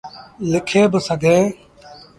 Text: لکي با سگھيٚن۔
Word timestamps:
لکي 0.51 0.81
با 0.91 0.99
سگھيٚن۔ 1.07 1.43